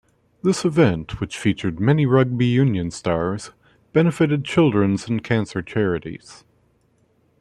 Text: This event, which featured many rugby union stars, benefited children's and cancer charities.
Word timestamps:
This 0.41 0.65
event, 0.65 1.19
which 1.21 1.37
featured 1.37 1.79
many 1.79 2.07
rugby 2.07 2.47
union 2.47 2.89
stars, 2.89 3.51
benefited 3.93 4.43
children's 4.43 5.07
and 5.07 5.23
cancer 5.23 5.61
charities. 5.61 6.43